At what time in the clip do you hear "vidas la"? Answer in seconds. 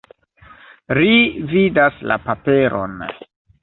1.53-2.21